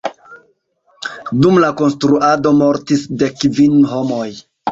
[1.43, 4.27] Dum la konstruado mortis dek kvin homoj.